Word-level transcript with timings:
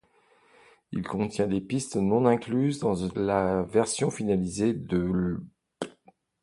Il 0.91 1.03
contient 1.03 1.45
des 1.45 1.61
pistes 1.61 1.95
non 1.95 2.25
incluses 2.25 2.79
dans 2.79 2.95
la 3.13 3.61
version 3.61 4.09
finalisée 4.09 4.73
de'. 4.73 5.39